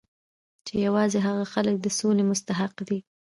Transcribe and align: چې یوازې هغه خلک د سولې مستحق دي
چې 0.65 0.73
یوازې 0.85 1.19
هغه 1.27 1.43
خلک 1.53 1.75
د 1.79 1.87
سولې 1.99 2.23
مستحق 2.31 2.75
دي 2.89 2.99